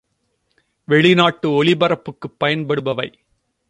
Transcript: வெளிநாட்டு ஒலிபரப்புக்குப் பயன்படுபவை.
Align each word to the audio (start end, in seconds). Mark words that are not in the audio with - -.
வெளிநாட்டு 0.87 1.63
ஒலிபரப்புக்குப் 1.63 2.39
பயன்படுபவை. 2.39 3.09